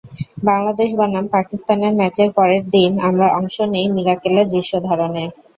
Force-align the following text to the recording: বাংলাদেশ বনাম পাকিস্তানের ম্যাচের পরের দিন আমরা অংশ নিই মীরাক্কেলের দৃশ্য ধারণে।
বাংলাদেশ 0.45 0.89
বনাম 0.95 1.25
পাকিস্তানের 1.33 1.93
ম্যাচের 1.95 2.29
পরের 2.37 2.63
দিন 2.75 2.91
আমরা 3.07 3.27
অংশ 3.37 3.55
নিই 3.73 3.87
মীরাক্কেলের 3.95 4.47
দৃশ্য 4.53 4.73
ধারণে। 4.87 5.23